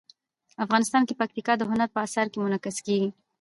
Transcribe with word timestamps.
افغانستان 0.65 1.01
کې 1.05 1.17
پکتیکا 1.21 1.53
د 1.57 1.61
هنر 1.71 1.89
په 1.93 1.99
اثار 2.05 2.27
کې 2.31 2.41
منعکس 2.43 2.77
کېږي. 2.85 3.09